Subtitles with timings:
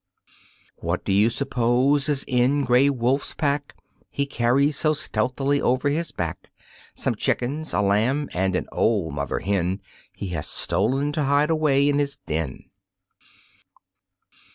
[0.77, 3.75] What do you suppose is in Gray Wolf's pack
[4.09, 6.49] He carries so stealthily over his back?
[6.95, 9.79] Some chickens, a lamb and an old mother hen
[10.11, 12.63] He has stolen to hide away in his den.